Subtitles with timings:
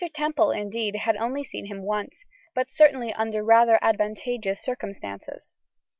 [0.15, 5.53] Temple indeed had only seen him once, but certainly under rather advantageous circumstances.